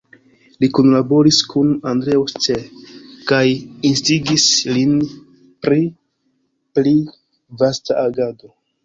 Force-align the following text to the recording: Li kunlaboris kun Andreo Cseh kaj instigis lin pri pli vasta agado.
Li 0.63 0.67
kunlaboris 0.75 1.41
kun 1.49 1.67
Andreo 1.91 2.23
Cseh 2.31 2.63
kaj 3.33 3.43
instigis 3.91 4.47
lin 4.79 4.97
pri 5.67 5.79
pli 6.79 6.95
vasta 7.63 8.01
agado. 8.09 8.53